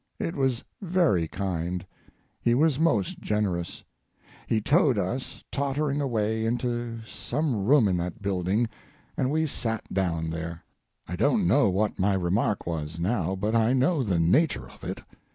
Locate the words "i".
11.07-11.15, 13.53-13.73